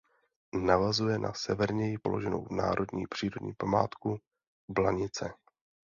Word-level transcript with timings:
Navazuje 0.65 1.19
na 1.19 1.33
severněji 1.33 1.97
položenou 1.97 2.47
národní 2.51 3.07
přírodní 3.07 3.53
památku 3.53 4.17
Blanice. 4.71 5.33